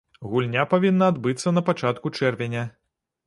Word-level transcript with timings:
Гульня 0.29 0.63
павінна 0.71 1.09
адбыцца 1.11 1.53
на 1.57 1.63
пачатку 1.69 2.13
чэрвеня. 2.21 2.67